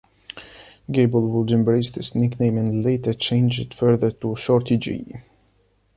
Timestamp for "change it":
3.13-3.71